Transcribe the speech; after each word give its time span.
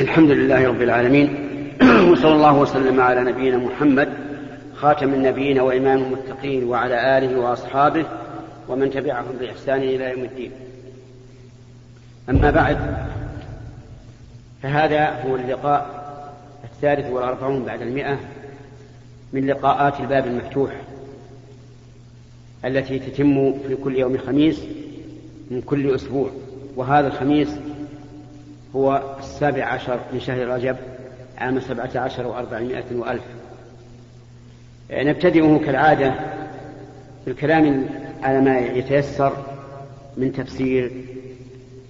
الحمد 0.00 0.30
لله 0.30 0.68
رب 0.68 0.82
العالمين. 0.82 1.28
وصلى 2.10 2.32
الله 2.32 2.58
وسلم 2.58 3.00
على 3.00 3.20
نبينا 3.20 3.56
محمد 3.56 4.08
خاتم 4.74 5.14
النبيين 5.14 5.60
وإمام 5.60 6.02
المتقين 6.02 6.64
وعلى 6.64 7.18
آله 7.18 7.38
وأصحابه 7.38 8.04
ومن 8.68 8.90
تبعهم 8.90 9.36
بإحسان 9.40 9.82
إلى 9.82 10.10
يوم 10.10 10.24
الدين. 10.24 10.50
أما 12.30 12.50
بعد 12.50 12.78
فهذا 14.62 15.22
هو 15.26 15.36
اللقاء 15.36 15.86
الثالث 16.64 17.10
والأربعون 17.10 17.64
بعد 17.64 17.82
المئة 17.82 18.18
من 19.32 19.46
لقاءات 19.46 20.00
الباب 20.00 20.26
المفتوح 20.26 20.70
التي 22.64 22.98
تتم 22.98 23.54
في 23.68 23.76
كل 23.84 23.96
يوم 23.96 24.18
خميس 24.18 24.60
من 25.50 25.60
كل 25.60 25.94
أسبوع. 25.94 26.30
وهذا 26.76 27.06
الخميس 27.06 27.48
هو 28.76 29.16
السابع 29.18 29.64
عشر 29.64 30.00
من 30.12 30.20
شهر 30.20 30.48
رجب 30.48 30.76
عام 31.38 31.60
سبعة 31.60 31.90
عشر 31.94 32.26
وأربعمائة 32.26 32.96
وألف. 32.96 33.22
نبتدئه 34.90 35.60
كالعادة 35.66 36.14
بالكلام 37.26 37.86
على 38.22 38.40
ما 38.40 38.58
يتيسر 38.58 39.32
من 40.16 40.32
تفسير 40.32 40.92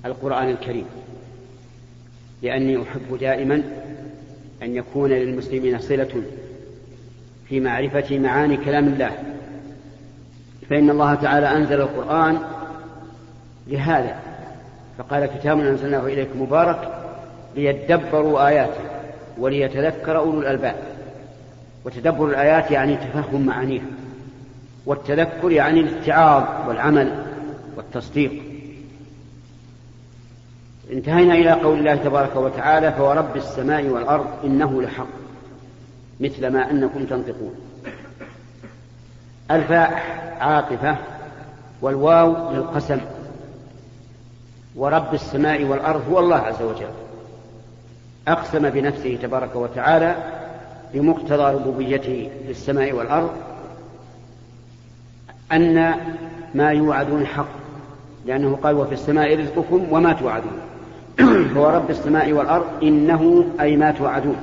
القرآن 0.04 0.48
الكريم. 0.48 0.86
لأني 2.42 2.82
أحب 2.82 3.18
دائما 3.20 3.62
أن 4.62 4.76
يكون 4.76 5.10
للمسلمين 5.10 5.78
صلة 5.78 6.22
في 7.48 7.60
معرفة 7.60 8.18
معاني 8.18 8.56
كلام 8.56 8.88
الله. 8.88 9.10
فإن 10.70 10.90
الله 10.90 11.14
تعالى 11.14 11.56
أنزل 11.56 11.80
القرآن 11.80 12.38
لهذا. 13.66 14.21
فقال 15.02 15.26
كتاب 15.26 15.60
أنزلناه 15.60 16.06
إليكم 16.06 16.42
مبارك 16.42 16.88
ليدبروا 17.56 18.48
آياته 18.48 18.80
وليتذكر 19.38 20.18
أولو 20.18 20.40
الألباب. 20.40 20.76
وتدبر 21.84 22.26
الآيات 22.26 22.70
يعني 22.70 22.96
تفهم 22.96 23.46
معانيها 23.46 23.84
والتذكر 24.86 25.50
يعني 25.50 25.80
الاتعاظ 25.80 26.68
والعمل 26.68 27.24
والتصديق. 27.76 28.42
انتهينا 30.92 31.34
إلى 31.34 31.52
قول 31.52 31.78
الله 31.78 31.94
تبارك 31.94 32.36
وتعالى 32.36 32.92
فورب 32.92 33.36
السماء 33.36 33.84
والأرض 33.84 34.26
إنه 34.44 34.82
لحق 34.82 35.06
مثل 36.20 36.46
ما 36.46 36.70
أنكم 36.70 37.04
تنطقون. 37.04 37.54
الفاء 39.50 40.02
عاطفة 40.40 40.96
والواو 41.82 42.52
للقسم. 42.52 43.00
ورب 44.76 45.14
السماء 45.14 45.64
والأرض 45.64 46.02
هو 46.10 46.18
الله 46.18 46.36
عز 46.36 46.62
وجل. 46.62 46.90
أقسم 48.28 48.70
بنفسه 48.70 49.18
تبارك 49.22 49.56
وتعالى 49.56 50.16
بمقتضى 50.94 51.54
ربوبيته 51.54 52.30
للسماء 52.48 52.92
والأرض 52.92 53.30
أن 55.52 55.94
ما 56.54 56.70
يوعدون 56.70 57.26
حق 57.26 57.48
لأنه 58.26 58.58
قال 58.62 58.74
وفي 58.74 58.92
السماء 58.92 59.40
رزقكم 59.40 59.86
وما 59.90 60.12
توعدون. 60.12 60.58
هو 61.56 61.70
رب 61.70 61.90
السماء 61.90 62.32
والأرض 62.32 62.66
إنه 62.82 63.44
أي 63.60 63.76
ما 63.76 63.90
توعدون. 63.90 64.36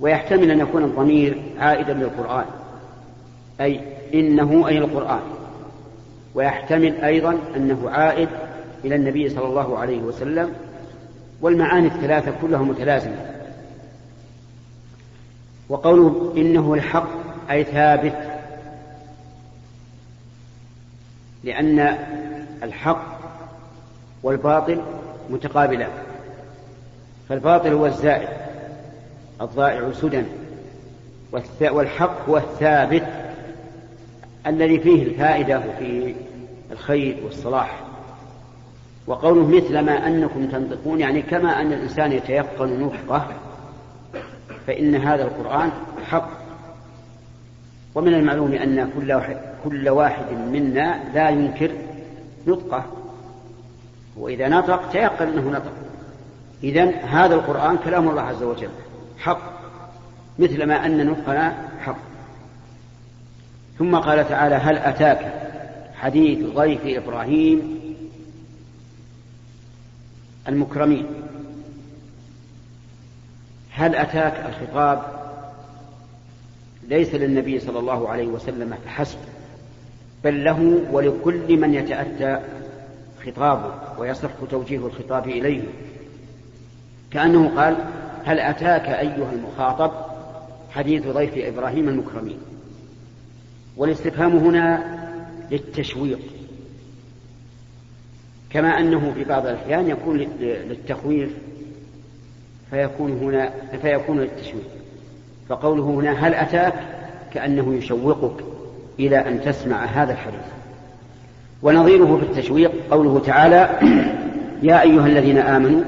ويحتمل 0.00 0.50
أن 0.50 0.60
يكون 0.60 0.84
الضمير 0.84 1.42
عائدا 1.58 1.94
للقرآن 1.94 2.44
أي 3.60 3.80
إنه 4.14 4.68
أي 4.68 4.78
القرآن. 4.78 5.37
ويحتمل 6.38 7.04
أيضا 7.04 7.38
أنه 7.56 7.90
عائد 7.90 8.28
إلى 8.84 8.94
النبي 8.94 9.28
صلى 9.28 9.44
الله 9.44 9.78
عليه 9.78 9.98
وسلم 9.98 10.52
والمعاني 11.40 11.86
الثلاثة 11.86 12.32
كلها 12.42 12.62
متلازمة. 12.62 13.26
وقوله 15.68 16.34
إنه 16.36 16.74
الحق 16.74 17.08
أي 17.50 17.64
ثابت 17.64 18.16
لأن 21.44 21.98
الحق 22.62 23.18
والباطل 24.22 24.82
متقابلان 25.30 25.90
فالباطل 27.28 27.72
هو 27.72 27.86
الزائد 27.86 28.28
الضائع 29.40 29.92
سدى 29.92 30.22
والحق 31.70 32.28
هو 32.28 32.36
الثابت 32.36 33.06
الذي 34.46 34.80
فيه 34.80 35.02
الفائدة 35.02 35.58
وفيه 35.58 36.14
الخير 36.72 37.16
والصلاح. 37.24 37.80
وقوله 39.06 39.46
مثل 39.46 39.78
ما 39.78 40.06
أنكم 40.06 40.46
تنطقون 40.46 41.00
يعني 41.00 41.22
كما 41.22 41.60
أن 41.60 41.72
الإنسان 41.72 42.12
يتيقن 42.12 42.80
نطقه 42.80 43.26
فإن 44.66 44.94
هذا 44.94 45.24
القرآن 45.24 45.70
حق. 46.10 46.30
ومن 47.94 48.14
المعلوم 48.14 48.52
أن 48.52 48.90
كل 48.96 49.12
واحد, 49.12 49.36
كل 49.64 49.88
واحد 49.88 50.32
منا 50.32 51.00
لا 51.14 51.30
ينكر 51.30 51.70
نطقه. 52.46 52.84
وإذا 54.16 54.48
نطق 54.48 54.90
تيقن 54.90 55.28
أنه 55.28 55.50
نطق. 55.50 55.72
إذا 56.62 56.90
هذا 56.90 57.34
القرآن 57.34 57.76
كلام 57.76 58.08
الله 58.08 58.22
عز 58.22 58.42
وجل. 58.42 58.70
حق. 59.18 59.58
مثل 60.38 60.66
ما 60.66 60.86
أن 60.86 61.06
نطقنا 61.06 61.54
حق. 61.80 61.98
ثم 63.78 63.96
قال 63.96 64.28
تعالى 64.28 64.54
هل 64.54 64.78
أتاك 64.78 65.47
حديث 65.98 66.38
ضيف 66.54 66.80
إبراهيم 66.84 67.78
المكرمين. 70.48 71.06
هل 73.70 73.94
أتاك 73.94 74.46
الخطاب؟ 74.48 75.02
ليس 76.88 77.14
للنبي 77.14 77.60
صلى 77.60 77.78
الله 77.78 78.08
عليه 78.08 78.26
وسلم 78.26 78.74
فحسب 78.84 79.18
بل 80.24 80.44
له 80.44 80.82
ولكل 80.92 81.56
من 81.56 81.74
يتأتى 81.74 82.40
خطابه 83.26 83.74
ويصح 83.98 84.30
توجيه 84.50 84.86
الخطاب 84.86 85.28
إليه. 85.28 85.62
كأنه 87.10 87.48
قال 87.56 87.76
هل 88.24 88.40
أتاك 88.40 88.88
أيها 88.88 89.32
المخاطب؟ 89.32 89.92
حديث 90.70 91.06
ضيف 91.06 91.32
إبراهيم 91.36 91.88
المكرمين. 91.88 92.38
والاستفهام 93.76 94.36
هنا 94.36 94.97
للتشويق. 95.50 96.18
كما 98.50 98.68
أنه 98.68 99.12
في 99.14 99.24
بعض 99.24 99.46
الأحيان 99.46 99.88
يكون 99.88 100.18
للتخويف 100.40 101.30
فيكون 102.70 103.12
هنا 103.12 103.52
فيكون 103.82 104.20
للتشويق. 104.20 104.68
فقوله 105.48 105.84
هنا 105.84 106.26
هل 106.26 106.34
أتاك؟ 106.34 106.74
كأنه 107.34 107.74
يشوقك 107.74 108.44
إلى 108.98 109.16
أن 109.16 109.40
تسمع 109.40 109.84
هذا 109.84 110.12
الحديث. 110.12 110.58
ونظيره 111.62 112.16
في 112.16 112.22
التشويق 112.22 112.72
قوله 112.90 113.18
تعالى 113.18 113.78
يا 114.68 114.82
أيها 114.82 115.06
الذين 115.06 115.38
آمنوا 115.38 115.82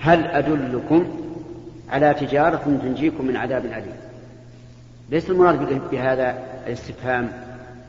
هل 0.00 0.24
أدلكم 0.24 1.06
على 1.90 2.14
تجارة 2.14 2.78
تنجيكم 2.82 3.26
من 3.26 3.36
عذاب 3.36 3.64
أليم؟ 3.64 3.94
ليس 5.10 5.30
المراد 5.30 5.80
بهذا 5.90 6.38
الاستفهام 6.66 7.32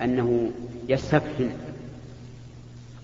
أنه 0.02 0.52
يستفهم 0.90 1.50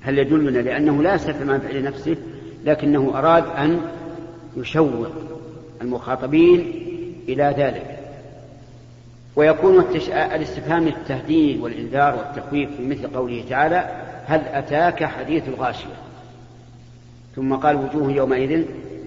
هل 0.02 0.20
يدلنا 0.20 0.60
لأنه 0.60 1.04
لا 1.04 1.16
يستفهم 1.16 1.50
عن 1.50 1.60
فعل 1.60 1.84
نفسه 1.84 2.18
لكنه 2.66 3.12
أراد 3.16 3.44
أن 3.48 3.82
يشوق 4.58 5.08
المخاطبين 5.82 6.60
إلى 7.30 7.56
ذلك. 7.58 8.00
ويكون. 9.36 9.86
الاستفهام 10.10 10.86
للتهديد 10.86 11.60
والإنذار 11.60 12.16
والتخويف 12.16 12.70
في 12.78 12.88
مثل 12.88 13.08
قوله 13.08 13.44
تعالى 13.50 13.90
هل 14.26 14.40
أتاك 14.40 15.04
حديث 15.04 15.48
الغاشية؟ 15.48 16.02
ثم 17.36 17.56
قال 17.56 17.76
وجوه 17.76 18.12
يومئذ 18.12 18.66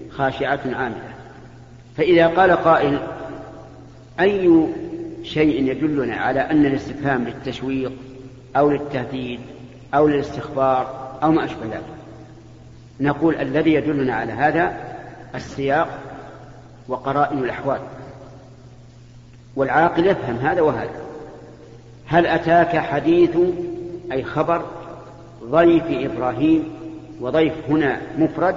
خاشعة 0.09 0.59
عاملة. 0.65 1.13
فإذا 1.97 2.27
قال 2.27 2.51
قائل 2.51 2.99
أي 4.19 4.67
شيء 5.25 5.63
يدلنا 5.63 6.15
على 6.15 6.39
أن 6.39 6.65
الاستفهام 6.65 7.23
للتشويق 7.23 7.91
أو 8.55 8.69
للتهديد 8.69 9.39
أو 9.93 10.07
للاستخبار 10.07 11.17
أو 11.23 11.31
ما 11.31 11.45
أشبه 11.45 11.65
ذلك. 11.65 11.83
نقول 12.99 13.35
الذي 13.35 13.73
يدلنا 13.73 14.15
على 14.15 14.33
هذا 14.33 14.77
السياق 15.35 15.99
وقرائن 16.87 17.37
الأحوال. 17.37 17.79
والعاقل 19.55 20.07
يفهم 20.07 20.35
هذا 20.35 20.61
وهذا. 20.61 21.05
هل 22.07 22.27
أتاك 22.27 22.77
حديث 22.77 23.37
أي 24.11 24.23
خبر 24.23 24.65
ضيف 25.43 25.83
إبراهيم 25.89 26.63
وضيف 27.21 27.53
هنا 27.69 28.01
مفرد 28.17 28.55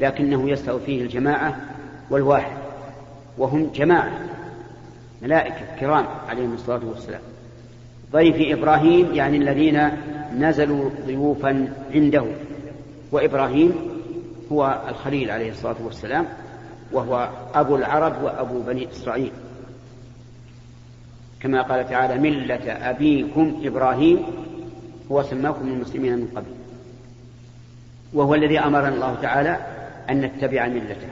لكنه 0.00 0.50
يستوي 0.50 0.80
فيه 0.86 1.02
الجماعة 1.02 1.56
والواحد 2.10 2.56
وهم 3.38 3.70
جماعة؟ 3.74 4.27
ملائكة 5.22 5.76
كرام 5.80 6.06
عليهم 6.28 6.54
الصلاة 6.54 6.80
والسلام. 6.84 7.20
ضيف 8.12 8.58
إبراهيم 8.58 9.14
يعني 9.14 9.36
الذين 9.36 9.90
نزلوا 10.38 10.90
ضيوفا 11.06 11.74
عنده. 11.94 12.24
وإبراهيم 13.12 13.72
هو 14.52 14.82
الخليل 14.88 15.30
عليه 15.30 15.50
الصلاة 15.50 15.76
والسلام 15.84 16.26
وهو 16.92 17.28
أبو 17.54 17.76
العرب 17.76 18.22
وأبو 18.22 18.62
بني 18.62 18.88
إسرائيل. 18.92 19.32
كما 21.40 21.62
قال 21.62 21.88
تعالى 21.88 22.30
ملة 22.30 22.72
أبيكم 22.72 23.60
إبراهيم 23.64 24.22
هو 25.12 25.22
سماكم 25.22 25.68
المسلمين 25.68 26.16
من 26.16 26.28
قبل. 26.36 26.50
وهو 28.12 28.34
الذي 28.34 28.58
أمرنا 28.58 28.88
الله 28.88 29.14
تعالى 29.22 29.58
أن 30.10 30.20
نتبع 30.20 30.68
ملته. 30.68 31.08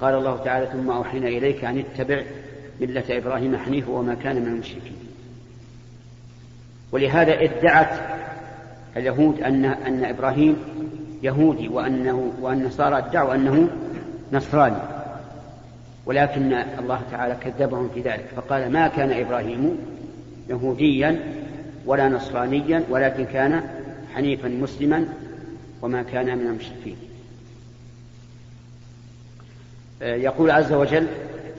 قال 0.00 0.14
الله 0.14 0.36
تعالى 0.44 0.66
ثم 0.66 0.90
أوحينا 0.90 1.28
إليك 1.28 1.64
أن 1.64 1.78
اتبع 1.78 2.22
ملة 2.80 3.04
إبراهيم 3.10 3.56
حنيفا 3.56 3.90
وما 3.90 4.14
كان 4.14 4.36
من 4.36 4.46
المشركين. 4.48 4.96
ولهذا 6.92 7.42
ادعت 7.44 8.00
اليهود 8.96 9.40
أن 9.40 9.64
أن 9.64 10.04
إبراهيم 10.04 10.56
يهودي 11.22 11.68
وأنه 11.68 12.32
وأن 12.40 12.60
النصارى 12.60 12.98
ادعوا 12.98 13.34
أنه 13.34 13.68
نصراني. 14.32 14.82
ولكن 16.06 16.52
الله 16.52 17.00
تعالى 17.10 17.36
كذبهم 17.40 17.88
في 17.94 18.00
ذلك 18.00 18.24
فقال 18.36 18.72
ما 18.72 18.88
كان 18.88 19.12
إبراهيم 19.12 19.78
يهوديا 20.50 21.34
ولا 21.86 22.08
نصرانيا 22.08 22.84
ولكن 22.90 23.24
كان 23.24 23.62
حنيفا 24.14 24.48
مسلما 24.48 25.08
وما 25.82 26.02
كان 26.02 26.38
من 26.38 26.46
المشركين. 26.46 26.96
يقول 30.02 30.50
عز 30.50 30.72
وجل 30.72 31.06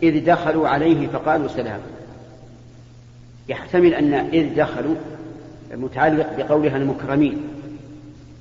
إذ 0.04 0.26
دخلوا 0.26 0.68
عليه 0.68 1.08
فقالوا 1.08 1.48
سلام. 1.48 1.80
يحتمل 3.50 3.94
أن 3.94 4.14
إذ 4.14 4.56
دخلوا 4.56 4.96
متعلق 5.74 6.28
بقولها 6.38 6.78
المكرمين 6.78 7.38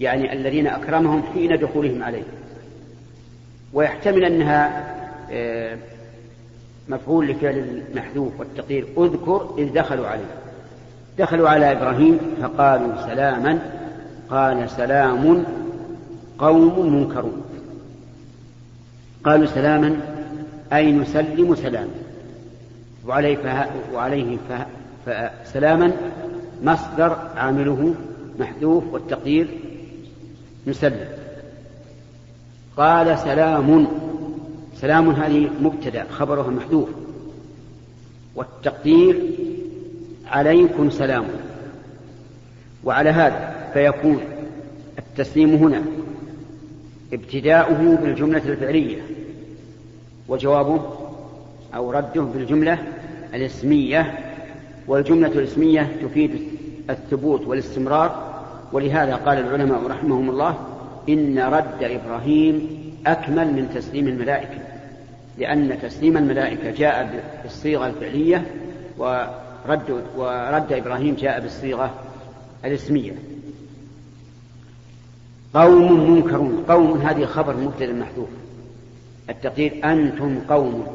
يعني 0.01 0.33
الذين 0.33 0.67
أكرمهم 0.67 1.23
حين 1.35 1.59
دخولهم 1.59 2.03
عليه. 2.03 2.23
ويحتمل 3.73 4.25
أنها 4.25 4.89
آه، 5.31 5.79
مفعول 6.89 7.29
لفعل 7.29 7.59
المحذوف 7.59 8.41
والتقدير 8.41 8.87
اذكر 8.99 9.55
إذ 9.59 9.73
دخلوا 9.73 10.07
عليه. 10.07 10.35
دخلوا 11.19 11.49
على 11.49 11.73
إبراهيم 11.73 12.19
فقالوا 12.43 13.07
سلاما 13.07 13.59
قال 14.31 14.71
سلام 14.71 15.45
قوم 16.39 16.95
منكرون. 16.95 17.43
قالوا 19.25 19.47
سلاما 19.47 20.18
أي 20.73 20.93
نسلم 20.93 21.55
سلاما. 21.55 21.91
وعليه, 23.07 23.37
فه... 23.37 23.67
وعليه 23.95 24.37
فه... 24.49 24.67
فسلاما 25.07 25.93
مصدر 26.63 27.17
عامله 27.37 27.95
محذوف 28.39 28.85
والتقدير 28.93 29.49
نسلم 30.67 31.09
قال 32.77 33.19
سلام. 33.19 33.87
سلام 34.77 35.11
هذه 35.11 35.51
مبتدا 35.61 36.05
خبرها 36.11 36.51
محذوف. 36.51 36.89
والتقدير 38.35 39.23
عليكم 40.27 40.91
سلام. 40.91 41.25
وعلى 42.85 43.11
هذا 43.11 43.71
فيكون 43.73 44.21
التسليم 44.99 45.55
هنا 45.55 45.83
ابتداؤه 47.13 47.97
بالجملة 47.97 48.43
الفعلية. 48.49 49.03
وجوابه 50.29 50.81
أو 51.75 51.91
رده 51.91 52.23
بالجملة 52.23 52.79
الاسمية 53.35 54.19
والجملة 54.87 55.29
الاسمية 55.29 55.97
تفيد 56.03 56.49
الثبوت 56.91 57.47
والاستمرار. 57.47 58.29
ولهذا 58.73 59.15
قال 59.17 59.39
العلماء 59.39 59.87
رحمهم 59.87 60.31
الله 60.31 60.55
إن 61.09 61.39
رد 61.39 61.83
إبراهيم 61.83 62.79
أكمل 63.07 63.53
من 63.53 63.71
تسليم 63.75 64.09
الملائكة 64.09 64.59
لأن 65.39 65.79
تسليم 65.83 66.17
الملائكة 66.17 66.71
جاء 66.71 67.25
بالصيغة 67.43 67.87
الفعلية 67.87 68.47
ورد, 68.99 70.03
ورد 70.17 70.73
إبراهيم 70.73 71.15
جاء 71.15 71.41
بالصيغة 71.41 71.91
الاسمية. 72.65 73.13
قوم 75.55 76.11
منكرون 76.11 76.65
قوم 76.69 77.01
هذه 77.01 77.25
خبر 77.25 77.57
مبتدأ 77.57 77.93
محذوف. 77.93 78.29
التقدير 79.31 79.81
أنتم 79.85 80.41
قوم. 80.49 80.87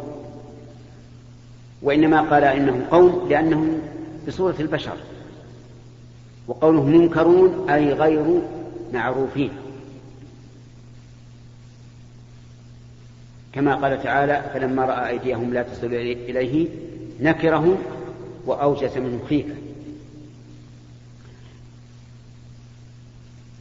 وإنما 1.81 2.21
قال 2.21 2.43
إنهم 2.43 2.81
قوم 2.91 3.27
لأنهم 3.29 3.81
بصورة 4.27 4.55
البشر. 4.59 4.97
وقوله 6.47 6.83
منكرون 6.83 7.69
أي 7.69 7.93
غير 7.93 8.41
معروفين. 8.93 9.49
كما 13.53 13.75
قال 13.75 14.03
تعالى 14.03 14.43
فلما 14.53 14.85
رأى 14.85 15.09
أيديهم 15.09 15.53
لا 15.53 15.63
تصل 15.63 15.93
إليه 15.93 16.67
نكرهم 17.19 17.77
وأوجس 18.45 18.97
منهم 18.97 19.19
خيفة. 19.29 19.55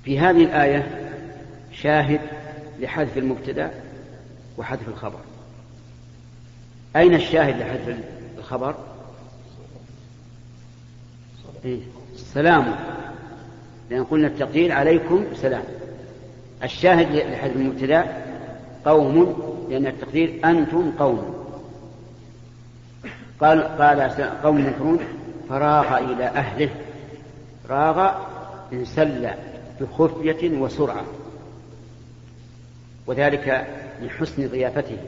في 0.05 0.19
هذه 0.19 0.45
الآية 0.45 1.11
شاهد 1.73 2.21
لحذف 2.81 3.19
المبتدأ 3.19 3.71
وحذف 4.59 4.89
الخبر. 4.89 5.21
أين 6.97 7.15
الشاهد 7.15 7.57
لحذف 7.57 7.97
الخبر؟ 8.39 8.75
إيه؟ 11.65 11.81
سلام. 12.17 12.75
لأن 13.91 14.05
قلنا 14.05 14.27
التقدير 14.27 14.73
عليكم 14.73 15.25
سلام. 15.35 15.65
الشاهد 16.63 17.13
لحذف 17.13 17.57
المبتدأ 17.57 18.25
قوم 18.85 19.43
لأن 19.71 19.87
التقدير 19.87 20.41
أنتم 20.45 20.93
قوم. 20.99 21.35
قال 23.41 23.63
قال 23.63 24.01
قوم 24.43 24.57
منكرون 24.57 24.99
فراغ 25.49 25.99
إلى 25.99 26.25
أهله. 26.25 26.71
راغ 27.69 28.11
انسل 28.73 29.31
بخفية 29.81 30.59
وسرعة. 30.59 31.05
وذلك 33.07 33.67
من 34.01 34.11
حسن 34.11 34.49
ضيافته. 34.49 34.99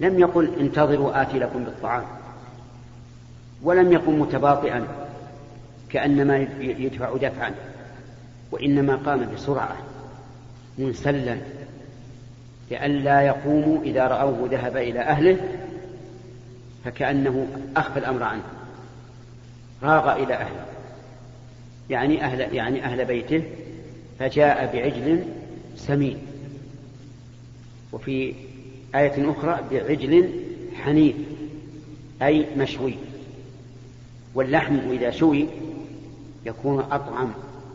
لم 0.00 0.18
يقل 0.18 0.50
انتظروا 0.60 1.22
آتي 1.22 1.38
لكم 1.38 1.64
بالطعام. 1.64 2.04
ولم 3.62 3.92
يقم 3.92 4.20
متباطئا 4.20 4.86
كأنما 5.90 6.38
يدفع 6.60 7.16
دفعا 7.16 7.54
وإنما 8.52 8.96
قام 8.96 9.34
بسرعة 9.34 9.76
منسلا 10.78 11.36
لئلا 12.70 13.22
يقوموا 13.22 13.82
إذا 13.82 14.06
رأوه 14.06 14.48
ذهب 14.50 14.76
إلى 14.76 15.00
أهله 15.00 15.36
فكأنه 16.84 17.46
أخفى 17.76 17.98
الأمر 17.98 18.22
عنه. 18.22 18.42
راغ 19.82 20.22
إلى 20.22 20.34
أهله 20.34 20.64
يعني 21.90 22.24
أهل 22.24 22.54
يعني 22.54 22.84
أهل 22.84 23.04
بيته 23.04 23.42
فجاء 24.18 24.72
بعجل 24.72 25.24
سمين. 25.76 26.18
وفي 27.96 28.34
آية 28.94 29.30
أخرى 29.30 29.60
بعجل 29.70 30.30
حنيف 30.74 31.16
أي 32.22 32.46
مشوي. 32.56 32.94
واللحم 34.34 34.78
إذا 34.90 35.10
شوي 35.10 35.46
يكون 36.46 36.80
أطعم 36.80 37.32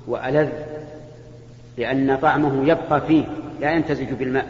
وألذ 0.08 0.50
لأن 1.78 2.18
طعمه 2.18 2.64
يبقى 2.68 3.02
فيه 3.08 3.24
لا 3.62 3.72
يمتزج 3.72 4.14
بالماء. 4.14 4.48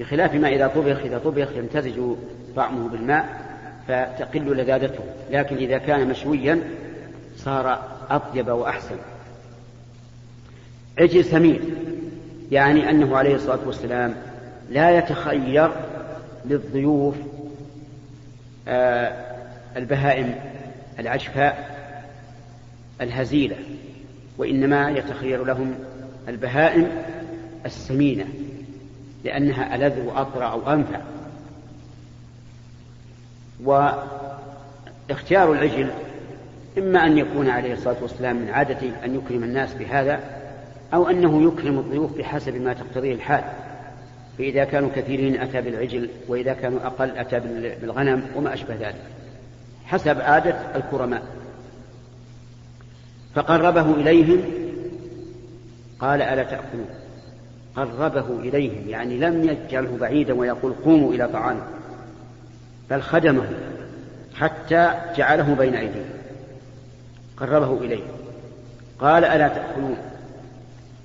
بخلاف 0.00 0.34
ما 0.34 0.48
إذا 0.48 0.66
طبخ 0.66 0.98
إذا 0.98 1.18
طبخ 1.18 1.48
يمتزج 1.56 2.00
طعمه 2.56 2.88
بالماء 2.88 3.42
فتقل 3.88 4.56
لذاذته 4.56 5.04
لكن 5.30 5.56
إذا 5.56 5.78
كان 5.78 6.08
مشويا 6.08 6.62
صار 7.36 7.78
أطيب 8.10 8.48
وأحسن. 8.48 8.96
عجل 10.98 11.24
سمين 11.24 11.60
يعني 12.50 12.90
أنه 12.90 13.16
عليه 13.16 13.34
الصلاة 13.34 13.66
والسلام 13.66 14.31
لا 14.72 14.98
يتخير 14.98 15.70
للضيوف 16.44 17.16
آه 18.68 19.32
البهائم 19.76 20.34
العشفاء 20.98 21.72
الهزيلة 23.00 23.56
وإنما 24.38 24.90
يتخير 24.90 25.44
لهم 25.44 25.74
البهائم 26.28 26.88
السمينة 27.66 28.24
لأنها 29.24 29.74
ألذ 29.74 30.06
وأطرى 30.06 30.44
أو 30.44 30.72
أنفع. 30.72 31.00
واختيار 33.64 35.52
العجل 35.52 35.90
إما 36.78 37.06
أن 37.06 37.18
يكون 37.18 37.48
عليه 37.48 37.72
الصلاة 37.72 37.96
والسلام 38.02 38.36
من 38.36 38.48
عادته 38.48 38.92
أن 39.04 39.14
يكرم 39.14 39.44
الناس 39.44 39.74
بهذا 39.74 40.20
أو 40.94 41.10
أنه 41.10 41.42
يكرم 41.48 41.78
الضيوف 41.78 42.18
بحسب 42.18 42.56
ما 42.56 42.72
تقتضيه 42.72 43.14
الحال. 43.14 43.44
فإذا 44.38 44.64
كانوا 44.64 44.90
كثيرين 44.96 45.40
أتى 45.40 45.60
بالعجل 45.60 46.08
وإذا 46.28 46.52
كانوا 46.52 46.86
أقل 46.86 47.10
أتى 47.10 47.40
بالغنم 47.80 48.22
وما 48.36 48.54
أشبه 48.54 48.74
ذلك 48.74 49.02
حسب 49.84 50.20
عادة 50.20 50.56
الكرماء. 50.74 51.22
فقربه 53.34 53.94
إليهم 53.94 54.44
قال 55.98 56.22
ألا 56.22 56.42
تأكلون؟ 56.42 56.86
قربه 57.76 58.40
إليهم 58.40 58.88
يعني 58.88 59.18
لم 59.18 59.48
يجعله 59.48 59.96
بعيدا 60.00 60.34
ويقول 60.34 60.72
قوموا 60.84 61.12
إلى 61.12 61.28
طعام 61.28 61.60
بل 62.90 63.02
خدمه 63.02 63.48
حتى 64.34 64.92
جعله 65.16 65.54
بين 65.54 65.74
أيديهم. 65.74 66.10
قربه 67.36 67.78
إليه 67.84 68.04
قال 68.98 69.24
ألا 69.24 69.48
تأكلون؟ 69.48 69.96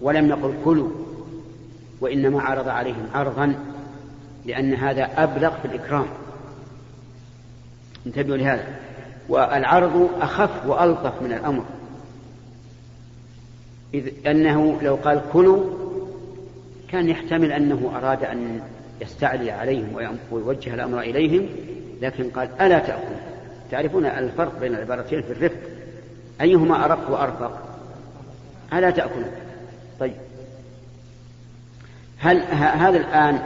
ولم 0.01 0.29
يقل 0.29 0.53
كلوا. 0.65 1.06
وإنما 2.01 2.41
عرض 2.41 2.67
عليهم 2.67 3.07
عرضا 3.13 3.55
لأن 4.45 4.73
هذا 4.73 5.09
أبلغ 5.23 5.49
في 5.61 5.65
الإكرام. 5.65 6.05
انتبهوا 8.07 8.37
لهذا. 8.37 8.65
والعرض 9.29 10.09
أخف 10.21 10.65
وألطف 10.65 11.21
من 11.21 11.33
الأمر. 11.33 11.63
إذ 13.93 14.27
أنه 14.27 14.81
لو 14.81 14.95
قال 14.95 15.21
كلوا 15.33 15.63
كان 16.87 17.09
يحتمل 17.09 17.51
أنه 17.51 17.91
أراد 17.95 18.23
أن 18.23 18.61
يستعلي 19.01 19.51
عليهم 19.51 20.17
ويوجه 20.31 20.73
الأمر 20.73 20.99
إليهم 20.99 21.49
لكن 22.01 22.29
قال 22.29 22.49
ألا 22.61 22.79
تأكلوا. 22.79 23.17
تعرفون 23.71 24.05
الفرق 24.05 24.59
بين 24.59 24.75
العبارتين 24.75 25.21
في 25.21 25.31
الرفق؟ 25.31 25.59
أيهما 26.41 26.85
أرق 26.85 27.11
وأرفق؟ 27.11 27.61
ألا 28.73 28.89
تأكلوا. 28.89 29.46
هل 32.19 32.41
هذا 32.61 32.97
الآن 32.97 33.39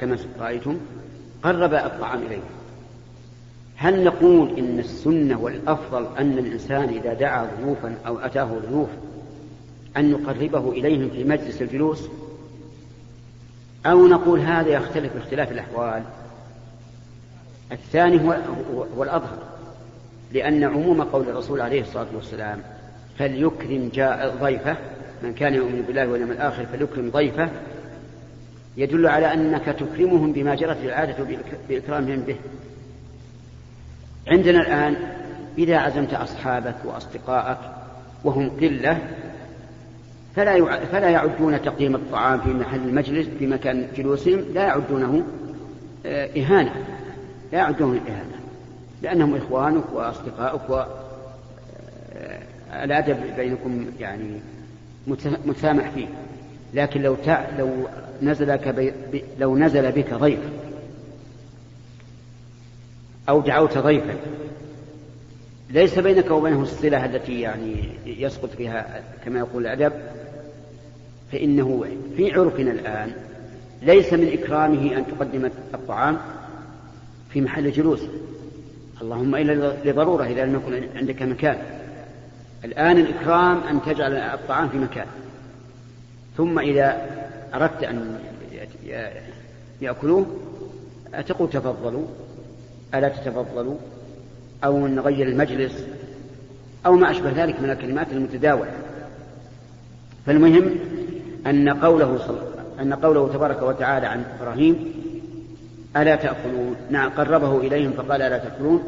كما 0.00 0.18
رأيتم 0.40 0.78
قرب 1.42 1.74
الطعام 1.74 2.22
إليه. 2.22 2.42
هل 3.76 4.04
نقول 4.04 4.58
إن 4.58 4.78
السنة 4.78 5.40
والأفضل 5.40 6.06
أن 6.18 6.38
الإنسان 6.38 6.88
إذا 6.88 7.14
دعا 7.14 7.48
ضيوفا 7.58 7.94
أو 8.06 8.18
أتاه 8.18 8.44
ضيوف 8.68 8.88
أن 9.96 10.10
يقربه 10.10 10.70
إليهم 10.70 11.10
في 11.10 11.24
مجلس 11.24 11.62
الجلوس؟ 11.62 12.08
أو 13.86 14.06
نقول 14.06 14.40
هذا 14.40 14.68
يختلف 14.68 15.14
باختلاف 15.14 15.52
الأحوال؟ 15.52 16.02
الثاني 17.72 18.28
هو, 18.28 18.36
هو 18.96 19.02
الأظهر 19.02 19.38
لأن 20.32 20.64
عموم 20.64 21.02
قول 21.02 21.28
الرسول 21.28 21.60
عليه 21.60 21.80
الصلاة 21.80 22.06
والسلام 22.14 22.60
فليكرم 23.18 23.90
جاء 23.94 24.36
ضيفه 24.40 24.76
من 25.22 25.34
كان 25.34 25.54
يؤمن 25.54 25.84
بالله 25.86 26.08
واليوم 26.08 26.30
الآخر 26.30 26.66
فليكرم 26.66 27.10
ضيفه 27.10 27.48
يدل 28.76 29.06
على 29.06 29.32
أنك 29.32 29.64
تكرمهم 29.64 30.32
بما 30.32 30.54
جرت 30.54 30.84
العادة 30.84 31.16
بإكرامهم 31.68 32.20
به. 32.20 32.36
عندنا 34.28 34.60
الآن 34.60 34.96
إذا 35.58 35.76
عزمت 35.76 36.14
أصحابك 36.14 36.74
وأصدقائك 36.84 37.58
وهم 38.24 38.50
قلة 38.50 38.98
فلا 40.36 40.78
فلا 40.84 41.10
يعدون 41.10 41.62
تقديم 41.62 41.94
الطعام 41.94 42.40
في 42.40 42.48
محل 42.48 42.80
المجلس 42.80 43.28
في 43.38 43.46
مكان 43.46 43.86
جلوسهم 43.96 44.44
لا 44.54 44.62
يعدونه 44.62 45.22
آه، 46.06 46.28
إهانة. 46.36 46.72
لا 47.52 47.58
يعدونه 47.58 48.00
إهانة 48.08 48.40
لأنهم 49.02 49.36
إخوانك 49.36 49.84
وأصدقائك 49.92 50.70
والأدب 52.70 53.16
آه، 53.16 53.36
بينكم 53.36 53.86
يعني 54.00 54.40
متسامح 55.46 55.90
فيه. 55.90 56.06
لكن 56.74 57.02
لو 57.02 57.14
تع... 57.14 57.46
لو 57.58 57.88
نزلك 58.22 58.68
ب... 58.68 58.92
لو 59.38 59.58
نزل 59.58 59.92
بك 59.92 60.14
ضيف 60.14 60.40
أو 63.28 63.40
دعوت 63.40 63.78
ضيفا 63.78 64.14
ليس 65.70 65.98
بينك 65.98 66.30
وبينه 66.30 66.62
الصلة 66.62 67.04
التي 67.04 67.40
يعني 67.40 67.88
يسقط 68.06 68.50
فيها 68.50 69.02
كما 69.24 69.38
يقول 69.38 69.66
الأدب 69.66 69.92
فإنه 71.32 71.84
في 72.16 72.32
عرفنا 72.32 72.70
الآن 72.70 73.12
ليس 73.82 74.12
من 74.12 74.32
إكرامه 74.32 74.96
أن 74.96 75.06
تقدم 75.06 75.50
الطعام 75.74 76.18
في 77.30 77.40
محل 77.40 77.72
جلوس. 77.72 78.00
اللهم 79.02 79.34
إلا 79.34 79.76
لضرورة 79.84 80.24
إذا 80.24 80.44
لم 80.44 80.54
يكن 80.54 80.96
عندك 80.96 81.22
مكان. 81.22 81.56
الآن 82.64 82.98
الإكرام 82.98 83.58
أن 83.58 83.82
تجعل 83.82 84.12
الطعام 84.12 84.68
في 84.68 84.78
مكان. 84.78 85.06
ثم 86.36 86.58
إذا 86.58 87.06
أردت 87.54 87.82
أن 87.82 88.18
يأكلوه 89.80 90.26
تقول 91.26 91.50
تفضلوا. 91.50 92.06
ألا 92.94 93.08
تتفضلوا؟ 93.08 93.76
أو 94.64 94.86
نغير 94.86 95.28
المجلس؟ 95.28 95.84
أو 96.86 96.92
ما 96.92 97.10
أشبه 97.10 97.44
ذلك 97.44 97.60
من 97.60 97.70
الكلمات 97.70 98.12
المتداولة. 98.12 98.72
فالمهم 100.26 100.78
أن 101.46 101.68
قوله 101.68 102.18
صل... 102.18 102.38
أن 102.80 102.94
قوله 102.94 103.32
تبارك 103.32 103.62
وتعالى 103.62 104.06
عن 104.06 104.24
إبراهيم 104.40 104.94
ألا 105.96 106.16
تأكلون؟ 106.16 106.76
نعم 106.90 107.10
قربه 107.10 107.60
إليهم 107.60 107.92
فقال 107.92 108.22
ألا 108.22 108.38
تأكلون؟ 108.38 108.82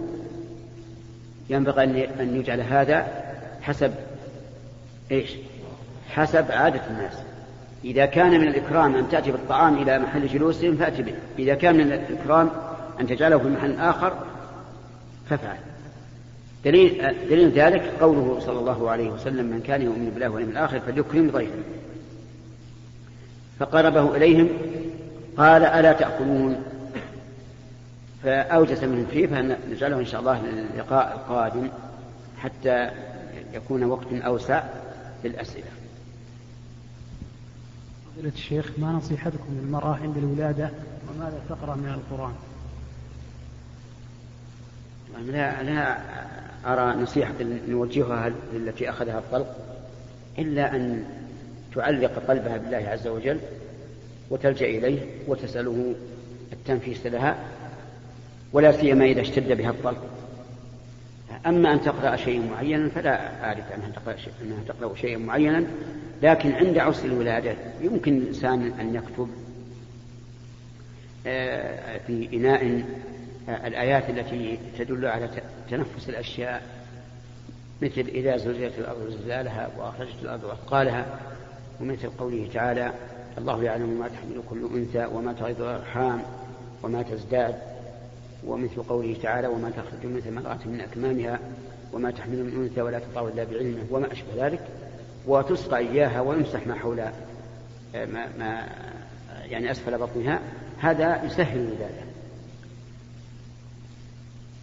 ينبغي 1.51 1.85
أن 2.21 2.37
يجعل 2.37 2.61
هذا 2.61 3.07
حسب 3.63 3.95
إيش؟ 5.11 5.31
حسب 6.09 6.45
عادة 6.51 6.81
الناس. 6.91 7.26
إذا 7.87 8.07
كان 8.07 8.41
من 8.41 8.49
الإكرام 8.49 8.95
أن 8.95 9.09
تأتي 9.09 9.33
بالطعام 9.33 9.83
إلى 9.83 9.99
محل 9.99 10.29
جلوسهم 10.29 10.77
فأتي 10.77 11.03
به. 11.03 11.15
إذا 11.39 11.55
كان 11.55 11.75
من 11.75 11.93
الإكرام 11.93 12.51
أن 13.01 13.07
تجعله 13.07 13.39
في 13.39 13.49
محل 13.49 13.79
آخر 13.79 14.13
فافعل. 15.31 15.57
دليل, 16.65 17.15
دليل 17.31 17.51
ذلك 17.51 17.83
قوله 18.01 18.41
صلى 18.41 18.59
الله 18.59 18.91
عليه 18.91 19.11
وسلم 19.11 19.45
من 19.45 19.61
كان 19.61 19.83
يؤمن 19.83 20.11
بالله 20.11 20.29
واليوم 20.29 20.51
الآخر 20.51 20.81
فليكرم 20.81 21.31
ضيفه. 21.31 21.53
فقربه 23.59 24.17
إليهم 24.17 24.49
قال 25.37 25.65
ألا 25.65 25.93
تأكلون؟ 25.93 26.63
فأوجس 28.25 28.83
منهم 28.83 29.07
فيه 29.11 29.27
فنجعله 29.27 29.99
إن 29.99 30.07
شاء 30.07 30.21
الله 30.21 30.43
للقاء 30.77 31.13
القادم 31.13 31.69
حتى 32.39 32.91
يكون 33.55 33.85
وقت 33.85 34.13
أوسع 34.13 34.63
للأسئلة. 35.25 35.67
فضيلة 38.17 38.35
الشيخ 38.35 38.71
ما 38.79 38.93
نصيحتكم 38.93 39.59
للمرأة 39.63 39.95
عند 39.95 40.17
الولادة 40.17 40.71
وماذا 41.09 41.41
تقرأ 41.49 41.75
من 41.75 41.89
القرآن؟ 41.89 42.35
لا 45.27 45.63
لا 45.63 45.99
أرى 46.67 47.03
نصيحة 47.03 47.35
نوجهها 47.69 48.33
التي 48.53 48.91
أخذها 48.91 49.19
الطلق 49.19 49.57
إلا 50.39 50.77
أن 50.77 51.05
تعلق 51.75 52.13
قلبها 52.29 52.57
بالله 52.57 52.89
عز 52.89 53.07
وجل 53.07 53.39
وتلجأ 54.31 54.67
إليه 54.67 55.01
وتسأله 55.29 55.95
التنفيس 56.53 57.07
لها 57.07 57.37
ولا 58.53 58.73
سيما 58.73 59.05
إذا 59.05 59.21
اشتد 59.21 59.53
بها 59.53 59.71
الطلق. 59.71 60.16
أما 61.47 61.73
أن 61.73 61.81
تقرأ 61.81 62.17
شيء 62.17 62.51
معينا 62.51 62.89
فلا 62.89 63.45
أعرف 63.45 63.73
أنها 63.73 63.91
تقرأ, 63.91 64.17
شيء 64.17 64.33
أنها 64.43 64.59
تقرأ 64.69 64.97
شيئا 64.97 65.19
معينا. 65.19 65.65
لكن 66.23 66.53
عند 66.53 66.79
عسر 66.79 67.05
الولادة 67.05 67.55
يمكن 67.81 68.17
الإنسان 68.17 68.73
أن 68.81 68.95
يكتب 68.95 69.29
آه، 71.27 71.99
في 72.07 72.29
إناء 72.37 72.85
آه، 73.49 73.67
الآيات 73.67 74.11
التي 74.11 74.59
تدل 74.79 75.07
على 75.07 75.29
تنفس 75.71 76.09
الأشياء 76.09 76.63
مثل 77.83 78.01
إذا 78.01 78.37
زلزلت 78.37 78.79
الأرض 78.79 79.09
زلزالها 79.11 79.71
وأخرجت 79.79 80.23
الأرض 80.23 80.45
أثقالها. 80.45 81.07
ومثل 81.81 82.09
قوله 82.09 82.49
تعالى 82.55 82.93
الله 83.39 83.65
يعلم 83.65 83.99
ما 83.99 84.09
تحمل 84.09 84.43
كل 84.51 84.69
أنثى 84.75 85.07
وما 85.13 85.33
تغيض 85.33 85.63
الأرحام 85.63 86.23
وما 86.83 87.03
تزداد. 87.03 87.55
ومثل 88.47 88.83
قوله 88.83 89.17
تعالى 89.23 89.49
وما 89.49 89.71
تخرج 89.71 90.07
من 90.07 90.21
ثمرات 90.21 90.67
من 90.67 90.81
أكمامها 90.81 91.41
وما 91.93 92.11
تحمل 92.11 92.45
من 92.45 92.63
أنثى 92.63 92.83
ولا 92.83 92.99
تطاول 92.99 93.33
إلا 93.33 93.45
بعلمه 93.45 93.85
وما 93.91 94.13
أشبه 94.13 94.47
ذلك 94.47 94.67
وتسقى 95.27 95.79
إياها 95.79 96.21
ويمسح 96.21 96.67
ما 96.67 96.75
حول 96.75 96.97
ما, 97.95 98.37
ما 98.39 98.69
يعني 99.45 99.71
أسفل 99.71 99.99
بطنها 99.99 100.41
هذا 100.79 101.25
يسهل 101.25 101.59
الولادة. 101.59 102.07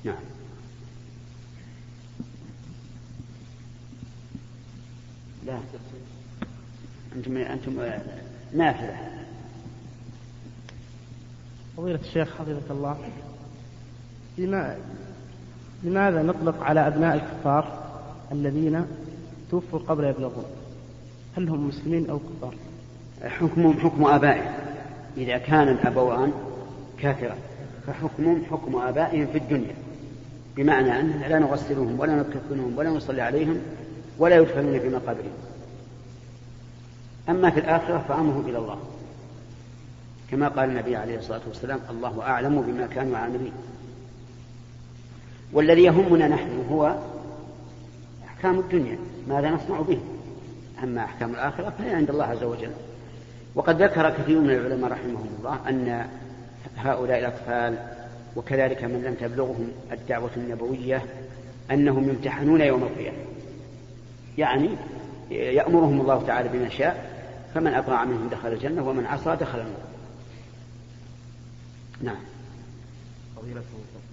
نعم. 0.03 0.15
لا. 5.45 5.59
أنتم 7.15 7.37
أنتم 7.37 7.73
نافلة 8.53 9.25
فضيلة 11.77 11.99
الشيخ 11.99 12.37
حفظك 12.37 12.71
الله. 12.71 12.97
لماذا 14.37 16.21
نطلق 16.23 16.63
على 16.63 16.87
أبناء 16.87 17.15
الكفار 17.15 17.83
الذين 18.31 18.85
توفوا 19.51 19.79
قبل 19.79 20.03
يبلغون 20.03 20.45
هل 21.37 21.49
هم 21.49 21.67
مسلمين 21.67 22.09
أو 22.09 22.19
كفار؟ 22.19 22.55
حكمهم 23.23 23.79
حكم 23.79 24.05
آبائهم. 24.05 24.51
إذا 25.17 25.37
كان 25.37 25.67
الأبوان 25.67 26.31
كافرا 26.99 27.35
فحكمهم 27.87 28.45
حكم 28.51 28.75
آبائهم 28.75 29.27
في 29.27 29.37
الدنيا. 29.37 29.75
بمعنى 30.55 30.99
أننا 30.99 31.25
لا 31.25 31.39
نغسلهم 31.39 31.99
ولا 31.99 32.15
نكفنهم 32.15 32.77
ولا 32.77 32.89
نصلي 32.89 33.21
عليهم 33.21 33.57
ولا 34.17 34.35
يدفنون 34.35 34.79
في 34.79 34.89
مقابرهم. 34.89 35.33
أما 37.29 37.49
في 37.49 37.59
الآخرة 37.59 38.05
فأمرهم 38.07 38.45
إلى 38.49 38.57
الله. 38.57 38.77
كما 40.31 40.47
قال 40.47 40.69
النبي 40.69 40.95
عليه 40.95 41.17
الصلاة 41.17 41.41
والسلام 41.47 41.79
الله 41.89 42.21
أعلم 42.21 42.61
بما 42.61 42.87
كانوا 42.87 43.17
عاملين. 43.17 43.51
والذي 45.53 45.83
يهمنا 45.83 46.27
نحن 46.27 46.65
هو 46.71 46.95
أحكام 48.25 48.59
الدنيا 48.59 48.97
ماذا 49.27 49.49
نصنع 49.49 49.81
به؟ 49.81 49.99
أما 50.83 51.03
أحكام 51.03 51.31
الآخرة 51.31 51.69
فهي 51.69 51.93
عند 51.93 52.09
الله 52.09 52.25
عز 52.25 52.43
وجل. 52.43 52.71
وقد 53.55 53.81
ذكر 53.81 54.09
كثير 54.09 54.39
من 54.39 54.49
العلماء 54.49 54.91
رحمهم 54.91 55.27
الله 55.39 55.69
أن 55.69 56.07
هؤلاء 56.77 57.19
الأطفال 57.19 57.77
وكذلك 58.35 58.83
من 58.83 59.03
لم 59.03 59.13
تبلغهم 59.13 59.71
الدعوة 59.91 60.31
النبوية 60.37 61.05
أنهم 61.71 62.09
يمتحنون 62.09 62.61
يوم 62.61 62.83
القيامة. 62.83 63.17
يعني 64.37 64.69
يأمرهم 65.31 66.01
الله 66.01 66.23
تعالى 66.27 66.49
بما 66.49 66.69
شاء 66.69 67.13
فمن 67.53 67.73
أطاع 67.73 68.05
منهم 68.05 68.27
دخل 68.27 68.53
الجنة 68.53 68.89
ومن 68.89 69.05
عصى 69.05 69.35
دخل 69.35 69.59
النار. 69.59 69.83
نعم. 72.01 72.32
فضيلة 73.43 73.61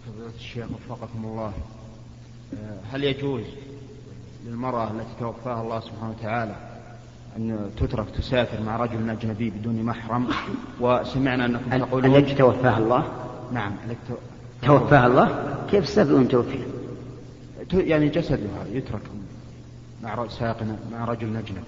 فضيلة 0.06 0.30
الشيخ 0.38 0.66
وفقكم 0.72 1.24
الله. 1.24 1.52
آه، 2.54 2.78
هل 2.92 3.04
يجوز 3.04 3.42
للمرأة 4.46 4.90
التي 4.90 5.10
توفاها 5.20 5.62
الله 5.62 5.80
سبحانه 5.80 6.10
وتعالى 6.10 6.54
أن 7.36 7.70
تترك 7.76 8.10
تسافر 8.10 8.62
مع 8.62 8.76
رجل 8.76 9.10
أجنبي 9.10 9.50
بدون 9.50 9.82
محرم؟ 9.82 10.28
وسمعنا 10.80 11.44
أنكم 11.46 11.78
تقولون 11.78 12.16
التي 12.16 12.34
توفاها 12.34 12.78
الله؟ 12.78 13.04
نعم 13.52 13.72
توفاها 14.62 15.06
الله؟ 15.06 15.56
كيف 15.70 15.84
تسافر 15.84 16.24
توفيها 16.24 16.66
يعني 17.72 18.08
جسدها 18.08 18.64
يترك 18.72 19.02
مع 20.02 20.28
ساقنا 20.28 20.76
مع 20.92 21.04
رجل 21.04 21.36
أجنبي. 21.36 21.60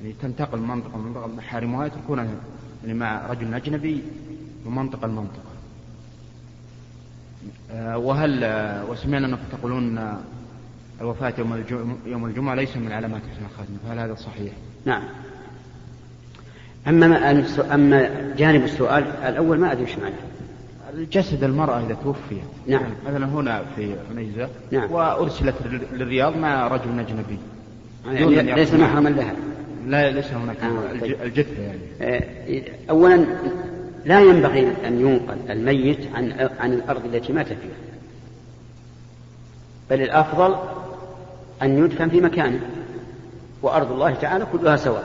يعني 0.00 0.14
تنتقل 0.22 0.58
من 0.58 0.68
منطقة 0.68 0.98
من 0.98 1.04
منطقة 1.04 1.26
محارمها 1.26 1.86
يتركونها 1.86 2.26
يعني 2.82 2.98
مع 2.98 3.26
رجل 3.26 3.54
أجنبي 3.54 4.02
من 4.66 4.74
منطقة 4.74 5.06
لمنطقة 5.06 5.43
وهل 7.94 8.44
آه، 8.44 8.90
وسمعنا 8.90 9.26
أنكم 9.26 9.42
تقولون 9.52 10.00
الوفاة 11.00 11.34
يوم 12.06 12.26
الجمعة, 12.26 12.54
ليس 12.54 12.76
من 12.76 12.92
علامات 12.92 13.20
حسن 13.20 13.44
الخاتمة 13.44 13.76
فهل 13.88 13.98
هذا 13.98 14.14
صحيح؟ 14.14 14.52
نعم. 14.84 15.02
أما 16.88 17.44
أما 17.74 18.10
جانب 18.36 18.64
السؤال 18.64 19.04
الأول 19.26 19.58
ما 19.58 19.72
أدري 19.72 19.84
إيش 19.86 19.98
معناه 19.98 20.34
جسد 21.12 21.44
المرأة 21.44 21.86
إذا 21.86 21.96
توفي 22.04 22.36
نعم. 22.66 22.82
مثلا 23.06 23.26
هنا 23.26 23.62
في 23.76 23.94
عنيزة 24.10 24.48
نعم. 24.72 24.92
وأرسلت 24.92 25.54
للرياض 25.92 26.36
مع 26.36 26.68
رجل 26.68 27.00
أجنبي. 27.00 27.38
يعني 28.36 28.54
ليس 28.54 28.74
محرما 28.74 29.08
لها. 29.08 29.34
لا 29.86 30.10
ليس 30.10 30.32
هناك 30.32 30.56
آه 30.62 31.00
طيب. 31.00 31.16
الجثة 31.22 31.62
يعني. 31.62 31.80
آه 32.00 32.62
أولا 32.90 33.26
لا 34.04 34.20
ينبغي 34.20 34.72
أن 34.86 35.00
ينقل 35.00 35.36
الميت 35.50 35.98
عن 36.14 36.50
عن 36.60 36.72
الأرض 36.72 37.04
التي 37.04 37.32
مات 37.32 37.46
فيها. 37.46 37.78
بل 39.90 40.02
الأفضل 40.02 40.54
أن 41.62 41.84
يدفن 41.84 42.08
في 42.08 42.20
مكانه 42.20 42.60
وأرض 43.62 43.92
الله 43.92 44.14
تعالى 44.14 44.46
كلها 44.52 44.76
سواء. 44.76 45.04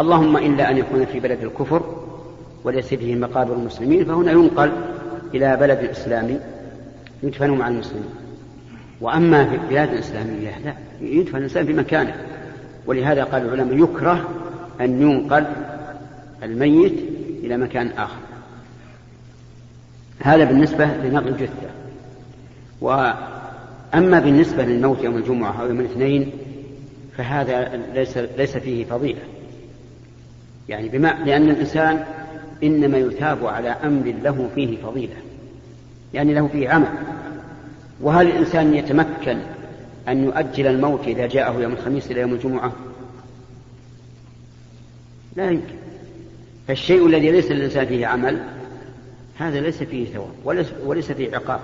اللهم 0.00 0.36
إلا 0.36 0.70
أن 0.70 0.78
يكون 0.78 1.04
في 1.04 1.20
بلد 1.20 1.42
الكفر 1.42 1.82
وليس 2.64 2.86
فيه 2.86 3.16
مقابر 3.16 3.54
المسلمين 3.54 4.04
فهنا 4.04 4.32
ينقل 4.32 4.72
إلى 5.34 5.56
بلد 5.56 5.78
إسلامي 5.78 6.40
يدفن 7.22 7.50
مع 7.50 7.68
المسلمين. 7.68 8.10
وأما 9.00 9.44
في 9.44 9.54
البلاد 9.54 9.92
الإسلامية 9.92 10.58
لا 10.64 10.74
يدفن 11.00 11.36
الإنسان 11.36 11.66
في 11.66 11.72
مكانه. 11.72 12.14
ولهذا 12.86 13.24
قال 13.24 13.42
العلماء 13.42 13.78
يكره 13.78 14.28
أن 14.80 15.02
ينقل 15.02 15.46
الميت 16.42 17.09
إلى 17.44 17.56
مكان 17.56 17.88
آخر. 17.88 18.20
هذا 20.20 20.44
بالنسبة 20.44 20.86
لنقل 20.86 21.28
الجثة. 21.28 21.70
وأما 22.80 24.20
بالنسبة 24.20 24.64
للموت 24.64 25.02
يوم 25.02 25.16
الجمعة 25.16 25.62
أو 25.62 25.68
يوم 25.68 25.80
الاثنين 25.80 26.30
فهذا 27.16 27.80
ليس 27.94 28.18
ليس 28.18 28.56
فيه 28.56 28.84
فضيلة. 28.84 29.20
يعني 30.68 30.88
بما 30.88 31.08
لأن 31.24 31.50
الإنسان 31.50 32.04
إنما 32.62 32.98
يثاب 32.98 33.46
على 33.46 33.68
أمر 33.68 34.14
له 34.22 34.50
فيه 34.54 34.76
فضيلة. 34.82 35.16
يعني 36.14 36.34
له 36.34 36.48
فيه 36.48 36.68
عمل. 36.68 36.88
وهل 38.00 38.26
الإنسان 38.26 38.74
يتمكن 38.74 39.38
أن 40.08 40.24
يؤجل 40.24 40.66
الموت 40.66 41.06
إذا 41.06 41.26
جاءه 41.26 41.60
يوم 41.60 41.72
الخميس 41.72 42.10
إلى 42.10 42.20
يوم 42.20 42.32
الجمعة؟ 42.32 42.72
لا 45.36 45.50
يمكن. 45.50 45.74
فالشيء 46.68 47.06
الذي 47.06 47.30
ليس 47.30 47.50
للإنسان 47.50 47.86
فيه 47.86 48.06
عمل 48.06 48.42
هذا 49.38 49.60
ليس 49.60 49.82
فيه 49.82 50.06
ثواب 50.06 50.62
وليس 50.84 51.12
فيه 51.12 51.36
عقاب. 51.36 51.60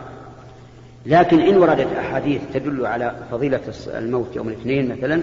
لكن 1.06 1.40
إن 1.40 1.56
وردت 1.56 1.92
أحاديث 1.92 2.40
تدل 2.54 2.86
على 2.86 3.16
فضيلة 3.30 3.60
الموت 3.86 4.36
يوم 4.36 4.48
الاثنين 4.48 4.96
مثلا 4.96 5.22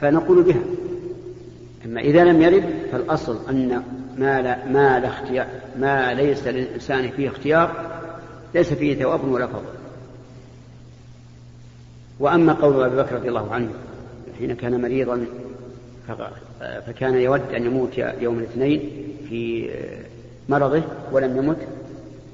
فنقول 0.00 0.42
بها. 0.42 0.62
أما 1.84 2.00
إذا 2.00 2.24
لم 2.24 2.42
يرد 2.42 2.64
فالأصل 2.92 3.38
أن 3.50 3.82
ما 4.18 4.42
لا 4.42 4.66
ما 4.66 5.00
لا 5.00 5.08
اختيار 5.08 5.46
ما 5.78 6.14
ليس 6.14 6.46
للإنسان 6.46 7.10
فيه 7.10 7.28
اختيار 7.28 8.00
ليس 8.54 8.72
فيه 8.72 8.94
ثواب 8.94 9.28
ولا 9.28 9.46
فضل. 9.46 9.76
وأما 12.20 12.52
قول 12.52 12.84
أبي 12.84 12.96
بكر 12.96 13.14
رضي 13.14 13.28
الله 13.28 13.54
عنه 13.54 13.70
حين 14.38 14.54
كان 14.54 14.80
مريضا 14.82 15.26
فكان 16.60 17.14
يود 17.14 17.40
أن 17.54 17.64
يموت 17.64 17.98
يوم 17.98 18.38
الاثنين 18.38 18.80
في 19.28 19.70
مرضه 20.48 20.82
ولم 21.12 21.36
يمت 21.36 21.56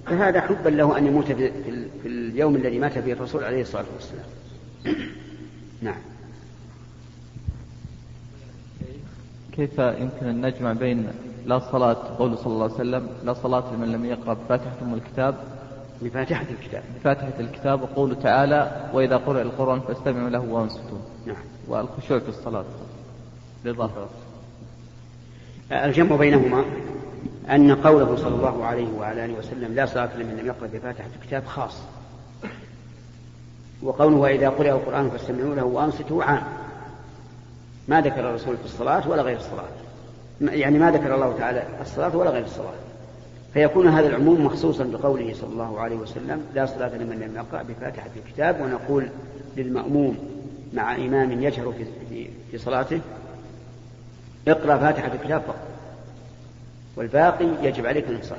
فهذا 0.07 0.41
حبا 0.41 0.69
له 0.69 0.99
أن 0.99 1.07
يموت 1.07 1.25
في 1.33 2.07
اليوم 2.07 2.57
الذي 2.57 2.79
مات 2.79 2.99
فيه 2.99 3.13
الرسول 3.13 3.45
عليه 3.45 3.63
الصلاة 3.63 3.85
والسلام. 3.95 4.25
نعم. 5.83 6.01
كيف 9.53 9.79
يمكن 9.79 10.27
أن 10.27 10.47
نجمع 10.47 10.73
بين 10.73 11.09
لا 11.47 11.59
صلاة 11.59 12.17
قول 12.19 12.39
صلى 12.39 12.47
الله 12.47 12.65
عليه 12.65 12.75
وسلم 12.75 13.09
لا 13.25 13.33
صلاة 13.33 13.75
لمن 13.75 13.93
لم 13.93 14.05
يقرأ 14.05 14.35
بفاتحة 14.35 14.77
أم 14.83 14.95
الكتاب؟ 14.95 15.35
بفاتحة 16.03 16.47
الكتاب. 16.51 16.83
بفاتحة 17.01 17.41
الكتاب 17.41 17.83
وقوله 17.83 18.15
تعالى 18.15 18.91
وإذا 18.93 19.17
قرأ 19.17 19.43
القرآن 19.43 19.81
فاستمعوا 19.81 20.31
له 20.31 20.41
وأنصتوا. 20.41 20.99
نعم. 21.27 21.37
والخشوع 21.69 22.19
في 22.19 22.29
الصلاة. 22.29 22.65
للظاهرة 23.65 24.09
الجمع 25.73 26.17
بينهما 26.17 26.65
أن 27.51 27.75
قوله 27.75 28.17
صلى 28.17 28.35
الله 28.35 28.65
عليه 28.65 28.89
وعلى 28.99 29.25
آله 29.25 29.35
وسلم 29.35 29.75
لا 29.75 29.87
صلاة 29.87 30.17
لمن 30.17 30.37
لم 30.37 30.47
يقرأ 30.47 30.67
بفاتحة 30.67 31.09
الكتاب 31.23 31.45
خاص. 31.47 31.83
وقوله 33.83 34.17
وإذا 34.17 34.49
قرأ 34.49 34.71
القرآن 34.71 35.11
فاستمعوا 35.11 35.55
له 35.55 35.65
وأنصتوا 35.65 36.25
عام. 36.25 36.43
ما 37.89 38.01
ذكر 38.01 38.21
الرسول 38.31 38.57
في 38.57 38.65
الصلاة 38.65 39.09
ولا 39.09 39.23
غير 39.23 39.37
الصلاة. 39.37 39.69
يعني 40.41 40.79
ما 40.79 40.91
ذكر 40.91 41.15
الله 41.15 41.35
تعالى 41.39 41.63
الصلاة 41.81 42.17
ولا 42.17 42.31
غير 42.31 42.45
الصلاة. 42.45 42.75
فيكون 43.55 43.89
هذا 43.89 44.09
العموم 44.09 44.45
مخصوصا 44.45 44.85
بقوله 44.85 45.35
صلى 45.35 45.53
الله 45.53 45.81
عليه 45.81 45.97
وسلم 45.97 46.45
لا 46.55 46.67
صلاة 46.67 46.97
لمن 46.97 47.21
لم 47.21 47.37
يقرأ 47.37 47.63
بفاتحة 47.63 48.11
الكتاب 48.17 48.61
ونقول 48.61 49.09
للمأموم 49.57 50.19
مع 50.75 50.97
إمام 50.97 51.43
يجهر 51.43 51.75
في 52.51 52.59
صلاته 52.59 53.01
اقرأ 54.49 54.79
فاتحة 54.79 55.15
الكتاب 55.15 55.43
فقط. 55.43 55.69
والباقي 56.97 57.49
يجب 57.63 57.87
عليك 57.87 58.09
الإنصات 58.09 58.39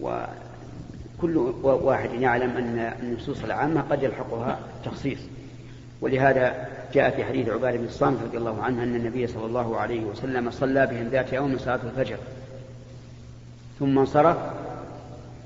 وكل 0.00 1.36
واحد 1.62 2.12
يعلم 2.12 2.50
أن 2.56 2.92
النصوص 3.02 3.44
العامة 3.44 3.80
قد 3.80 4.02
يلحقها 4.02 4.58
تخصيص. 4.84 5.18
ولهذا 6.00 6.68
جاء 6.94 7.10
في 7.10 7.24
حديث 7.24 7.48
عبادة 7.48 7.76
بن 7.76 7.84
الصامت 7.84 8.22
رضي 8.22 8.38
الله 8.38 8.62
عنه 8.62 8.82
أن 8.82 8.94
النبي 8.96 9.26
صلى 9.26 9.46
الله 9.46 9.76
عليه 9.76 10.04
وسلم 10.04 10.50
صلى 10.50 10.86
بهم 10.86 11.08
ذات 11.08 11.32
يوم 11.32 11.58
صلاة 11.58 11.80
الفجر. 11.84 12.16
ثم 13.78 13.98
انصرف 13.98 14.36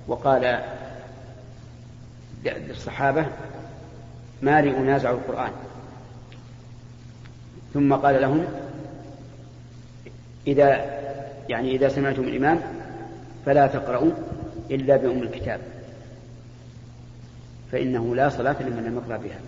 وقال 0.09 0.61
للصحابة 2.45 3.27
ما 4.43 4.61
لي 4.61 4.77
أنازع 4.77 5.11
القرآن. 5.11 5.53
ثم 7.75 7.95
قال 7.95 8.23
لهم 8.23 8.45
إذا 10.47 10.69
يعني 11.49 11.75
إذا 11.77 11.89
سمعتم 11.89 12.23
الإمام 12.23 12.61
فلا 13.47 13.67
تقرأوا 13.67 14.11
إلا 14.71 14.97
بأم 14.97 15.23
الكتاب 15.23 15.61
فإنه 17.73 18.15
لا 18.17 18.29
صلاة 18.29 18.63
لمن 18.63 18.85
لم 18.85 18.97
يقرأ 18.97 19.17
بها 19.17 19.41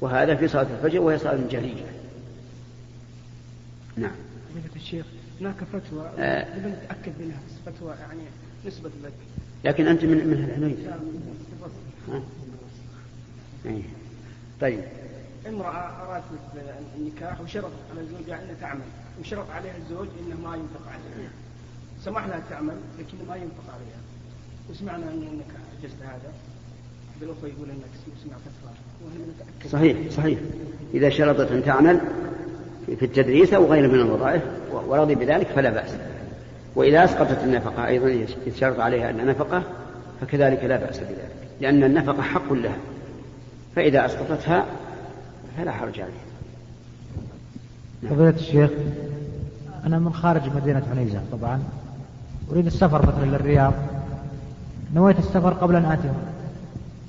وهذا 0.00 0.34
في 0.34 0.48
صلاة 0.48 0.66
الفجر 0.78 1.00
وهي 1.00 1.18
صلاة 1.18 1.38
جهرية. 1.50 1.84
نعم. 3.96 4.16
الشيخ 4.76 5.06
هناك 5.40 5.54
فتوى 5.72 6.10
آه. 6.18 6.58
نتأكد 6.58 7.12
منها 7.20 7.38
فتوى 7.66 7.94
يعني 8.00 8.22
نسبة 8.66 8.90
لك. 9.04 9.12
لكن 9.64 9.86
أنت 9.86 10.04
من 10.04 10.26
من 10.26 10.44
الحنين 10.44 10.76
إيه. 13.66 13.82
طيب. 14.60 14.80
امرأة 15.48 16.06
أرادت 16.06 16.24
النكاح 16.98 17.40
وشرطت 17.40 17.72
على 17.90 18.06
زوجها 18.06 18.36
أن 18.36 18.56
تعمل 18.60 18.80
وشرط 19.20 19.50
عليها 19.50 19.76
الزوج 19.76 20.06
إنه 20.20 20.48
ما 20.48 20.56
ينفق 20.56 20.86
عليها. 20.86 21.30
سمح 22.04 22.26
لها 22.26 22.42
تعمل 22.50 22.74
لكن 22.98 23.28
ما 23.28 23.36
ينفق 23.36 23.64
عليها. 23.74 24.00
وسمعنا 24.70 25.10
إنك 25.12 25.46
عجزت 25.78 26.02
هذا. 26.02 26.32
بالأخوة 27.20 27.48
يقول 27.48 27.70
إنك 27.70 28.14
سمعت 28.24 28.40
فتوى 28.40 29.70
صحيح 29.70 30.10
صحيح. 30.10 30.38
إذا 30.94 31.10
شرطت 31.10 31.52
أن 31.52 31.64
تعمل 31.64 32.00
في 32.86 33.04
التدريس 33.04 33.52
أو 33.52 33.66
غيره 33.66 33.88
من 33.88 34.00
الوظائف 34.00 34.42
ورضي 34.72 35.14
بذلك 35.14 35.46
فلا 35.46 35.70
بأس. 35.70 35.94
وإذا 36.74 37.04
أسقطت 37.04 37.44
النفقة 37.44 37.86
أيضا 37.86 38.26
يشترط 38.46 38.80
عليها 38.80 39.10
أن 39.10 39.26
نفقة 39.26 39.62
فكذلك 40.20 40.64
لا 40.64 40.76
بأس 40.76 40.98
بذلك 40.98 41.32
لأن 41.60 41.84
النفقة 41.84 42.22
حق 42.22 42.52
لها. 42.52 42.76
فإذا 43.76 44.06
أسقطتها 44.06 44.66
فلا 45.58 45.72
حرج 45.72 46.00
عليها 46.00 46.14
نعم. 48.02 48.14
فضيلة 48.14 48.30
الشيخ 48.30 48.70
أنا 49.86 49.98
من 49.98 50.12
خارج 50.12 50.42
مدينة 50.56 50.82
عنيزة 50.90 51.20
طبعا. 51.32 51.62
أريد 52.52 52.66
السفر 52.66 53.06
مثلا 53.06 53.24
للرياض. 53.24 53.72
نويت 54.94 55.18
السفر 55.18 55.52
قبل 55.52 55.76
أن 55.76 55.84
آتي. 55.84 56.10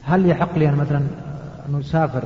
هل 0.03 0.29
يحق 0.29 0.57
لي 0.57 0.69
أن 0.69 0.75
مثلا 0.75 1.01
أن 1.69 1.79
أسافر 1.79 2.23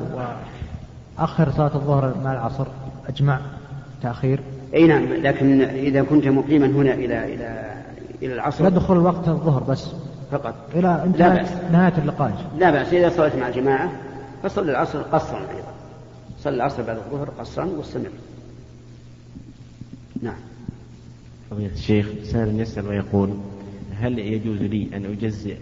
وأخر 1.17 1.51
صلاة 1.51 1.75
الظهر 1.75 2.13
مع 2.23 2.33
العصر؟ 2.33 2.65
أجمع 3.09 3.39
تأخير؟ 4.01 4.39
أي 4.73 4.87
نعم 4.87 5.13
لكن 5.13 5.61
إذا 5.61 6.03
كنت 6.03 6.27
مقيما 6.27 6.67
هنا 6.67 6.93
إلى 6.93 7.33
إلى 7.33 7.73
إلى 8.21 8.33
العصر. 8.33 8.67
يدخل 8.67 8.97
وقت 8.97 9.27
الظهر 9.27 9.63
بس. 9.63 9.87
فقط. 10.31 10.55
إلى 10.75 11.03
انتهاء 11.03 11.69
نهاية 11.71 11.93
اللقاء. 11.97 12.45
لا 12.59 12.71
بأس. 12.71 12.93
إذا 12.93 13.09
صليت 13.09 13.35
مع 13.35 13.47
الجماعة 13.47 13.91
فصل 14.43 14.69
العصر 14.69 15.01
قصرا. 15.01 15.39
أيضا 15.39 15.62
صلي 16.43 16.55
العصر 16.55 16.83
بعد 16.83 16.97
الظهر 16.97 17.29
قصرا 17.29 17.65
واستمر. 17.65 18.09
نعم. 20.21 20.35
فضيلة 21.51 21.73
الشيخ 21.73 22.07
سائل 22.23 22.59
يسأل 22.59 22.87
ويقول 22.87 23.37
هل 23.95 24.19
يجوز 24.19 24.61
لي 24.61 24.89
أن 24.93 25.05
أجزئ 25.05 25.57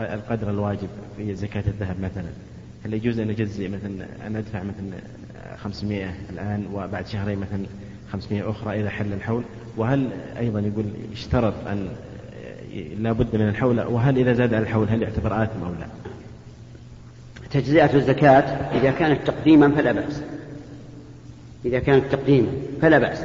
آه، 0.00 0.14
القدر 0.14 0.50
الواجب 0.50 0.88
في 1.16 1.34
زكاة 1.34 1.64
الذهب 1.66 2.00
مثلا؟ 2.00 2.28
هل 2.84 2.94
يجوز 2.94 3.18
أن 3.18 3.30
أجزئ 3.30 3.68
مثلا 3.68 4.26
أن 4.26 4.36
أدفع 4.36 4.62
مثلا 4.62 4.98
500 5.56 6.14
الآن 6.30 6.66
وبعد 6.72 7.06
شهرين 7.06 7.38
مثلا 7.38 7.66
500 8.12 8.50
أخرى 8.50 8.80
إذا 8.80 8.90
حل 8.90 9.12
الحول؟ 9.12 9.44
وهل 9.76 10.08
أيضا 10.38 10.60
يقول 10.60 10.84
يشترط 11.12 11.54
أن 11.66 11.88
آه، 12.74 12.94
لا 12.98 13.12
بد 13.12 13.36
من 13.36 13.48
الحول؟ 13.48 13.80
وهل 13.80 14.18
إذا 14.18 14.32
زاد 14.32 14.54
الحول 14.54 14.88
هل 14.88 15.02
يعتبر 15.02 15.42
آثم 15.42 15.64
أو 15.64 15.72
لا؟ 15.72 15.86
تجزئة 17.54 17.94
الزكاة 17.94 18.44
إذا 18.78 18.90
كانت 18.90 19.26
تقديما 19.26 19.70
فلا 19.70 19.92
بأس. 19.92 20.20
إذا 21.64 21.78
كانت 21.78 22.12
تقديما 22.12 22.48
فلا 22.82 22.98
بأس. 22.98 23.24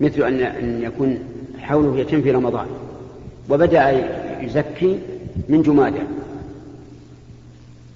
مثل 0.00 0.22
أن 0.22 0.40
أن 0.40 0.82
يكون 0.82 1.18
حوله 1.58 1.98
يتم 1.98 2.22
في 2.22 2.30
رمضان. 2.30 2.66
وبدأ 3.48 3.90
يزكي 4.40 4.98
من 5.48 5.62
جمادة 5.62 6.02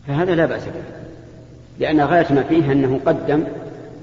فهذا 0.09 0.35
لا 0.35 0.47
بأس 0.47 0.65
به. 0.65 0.83
لأن 1.81 2.01
غاية 2.01 2.33
ما 2.33 2.43
فيه 2.43 2.73
أنه 2.73 3.01
قدم 3.07 3.45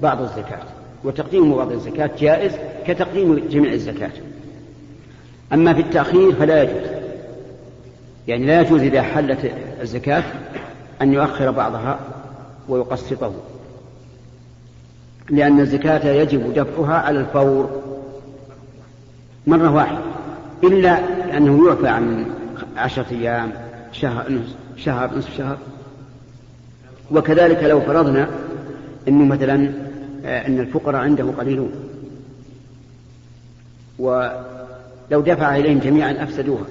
بعض 0.02 0.22
الزكاة. 0.22 0.62
وتقديم 1.04 1.56
بعض 1.56 1.72
الزكاة 1.72 2.10
جائز 2.18 2.52
كتقديم 2.86 3.48
جميع 3.50 3.72
الزكاة. 3.72 4.10
أما 5.52 5.74
في 5.74 5.80
التأخير 5.80 6.32
فلا 6.32 6.62
يجوز. 6.62 6.90
يعني 8.28 8.46
لا 8.46 8.60
يجوز 8.60 8.80
إذا 8.80 9.02
حلت 9.02 9.52
الزكاة 9.82 10.22
أن 11.02 11.12
يؤخر 11.12 11.50
بعضها 11.50 11.98
ويقسطه 12.68 13.32
لأن 15.30 15.60
الزكاة 15.60 16.08
يجب 16.08 16.54
دفعها 16.54 16.94
على 16.94 17.20
الفور 17.20 17.82
مرة 19.46 19.70
واحدة 19.70 19.98
إلا 20.64 20.98
أنه 21.36 21.68
يعفى 21.68 21.88
عن 21.88 22.26
عشرة 22.76 23.06
أيام 23.10 23.52
شهر 23.92 24.32
نصف 24.32 24.54
شهر 24.76 25.18
نصف 25.18 25.36
شهر. 25.36 25.58
وكذلك 27.10 27.64
لو 27.64 27.80
فرضنا 27.80 28.28
أنه 29.08 29.24
مثلا 29.24 29.72
آه، 30.24 30.46
أن 30.46 30.60
الفقراء 30.60 31.00
عنده 31.00 31.24
قليلون 31.38 31.72
ولو 33.98 35.20
دفع 35.20 35.56
إليهم 35.56 35.78
جميعا 35.78 36.22
أفسدوها 36.22 36.64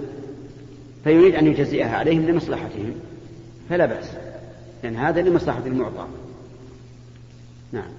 فيريد 1.04 1.36
أن 1.36 1.48
يجزئها 1.48 1.98
عليهم 1.98 2.26
لمصلحتهم. 2.26 2.94
فلا 3.72 3.86
بأس. 3.86 4.06
لأن 4.84 4.96
هذا 4.96 5.22
لمصلحة 5.22 5.62
المعطى. 5.66 6.08
نعم. 7.72 7.92